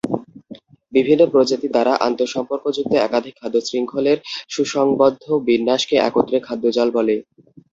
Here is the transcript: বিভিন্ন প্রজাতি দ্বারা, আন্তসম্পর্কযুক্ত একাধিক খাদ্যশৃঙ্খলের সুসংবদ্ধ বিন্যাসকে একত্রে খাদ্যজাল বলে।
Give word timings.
বিভিন্ন 0.93 1.21
প্রজাতি 1.33 1.67
দ্বারা, 1.73 1.93
আন্তসম্পর্কযুক্ত 2.07 2.91
একাধিক 2.99 3.33
খাদ্যশৃঙ্খলের 3.41 4.17
সুসংবদ্ধ 4.49 5.25
বিন্যাসকে 5.47 5.95
একত্রে 6.07 6.37
খাদ্যজাল 6.47 6.89
বলে। 6.97 7.15